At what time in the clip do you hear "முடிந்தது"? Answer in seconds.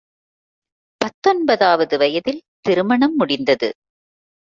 3.15-3.69